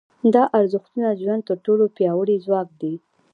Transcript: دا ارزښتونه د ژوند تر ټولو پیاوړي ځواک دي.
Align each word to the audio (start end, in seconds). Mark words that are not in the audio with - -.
دا 0.33 0.43
ارزښتونه 0.57 1.07
د 1.11 1.15
ژوند 1.21 1.41
تر 1.49 1.57
ټولو 1.65 1.83
پیاوړي 1.95 2.35
ځواک 2.45 2.67
دي. 2.81 2.93